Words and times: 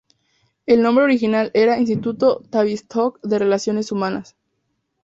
El 0.65 0.81
nombre 0.81 1.03
original 1.03 1.51
era 1.53 1.77
"Instituto 1.79 2.41
Tavistock 2.49 3.21
de 3.21 3.37
Relaciones 3.37 3.91
Humanas". 3.91 4.35